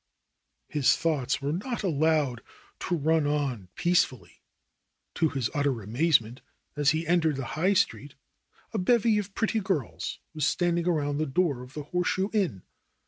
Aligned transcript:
His 0.67 0.97
thoughts 0.97 1.43
were 1.43 1.53
not 1.53 1.83
allowed 1.83 2.41
to 2.87 2.95
run 2.95 3.27
on 3.27 3.67
peacefully. 3.75 4.41
To 5.13 5.29
his 5.29 5.51
utter 5.53 5.79
amazement 5.83 6.41
as 6.75 6.89
he 6.89 7.05
entered 7.05 7.35
the 7.35 7.45
High 7.53 7.73
Street 7.73 8.15
a 8.73 8.79
bevy 8.79 9.19
of 9.19 9.35
pretty 9.35 9.59
girls 9.59 10.17
was 10.33 10.43
standing 10.47 10.87
around 10.87 11.19
the 11.19 11.27
door 11.27 11.61
of 11.61 11.75
the 11.75 11.83
Horseshoe 11.83 12.29
Inn. 12.33 12.63